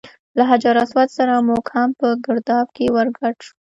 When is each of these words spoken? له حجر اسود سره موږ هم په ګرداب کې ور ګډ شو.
له 0.37 0.43
حجر 0.49 0.75
اسود 0.83 1.09
سره 1.17 1.45
موږ 1.47 1.65
هم 1.75 1.89
په 1.99 2.07
ګرداب 2.25 2.67
کې 2.75 2.85
ور 2.95 3.07
ګډ 3.17 3.35
شو. 3.45 3.53